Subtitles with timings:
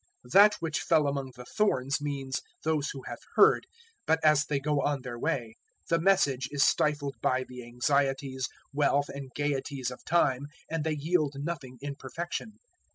[0.25, 3.67] 008:014 That which fell among the thorns means those who have heard,
[4.07, 5.57] but as they go on their way,
[5.89, 11.35] the Message is stifled by the anxieties, wealth and gaieties of time, and they yield
[11.37, 12.53] nothing in perfection.